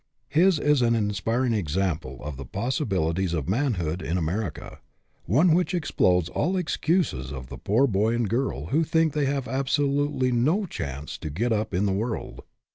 [0.29, 4.79] His is an inspiring example of the possibilities of manhood in America,
[5.25, 9.47] one which explodes all excuses of the poor boy and girl who think they have
[9.47, 12.41] absolutely no chance to get up in the world.